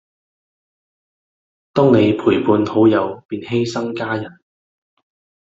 [1.73, 4.39] 當你陪伴好友便犧牲家人